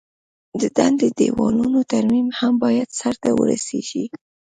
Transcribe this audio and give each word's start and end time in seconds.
د 0.59 0.61
ډنډ 0.75 0.95
د 1.01 1.05
دیوالونو 1.19 1.79
ترمیم 1.93 2.27
هم 2.39 2.53
باید 2.63 2.95
سرته 2.99 3.29
ورسیږي. 3.39 4.05